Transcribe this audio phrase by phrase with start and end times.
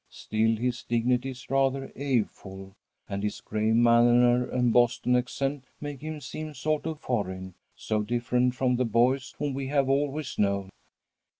[0.09, 2.75] Still his dignity is rather awe full,
[3.07, 8.55] and his grave manner and Boston accent make him seem sort of foreign, so different
[8.55, 10.71] from the boys whom we have always known.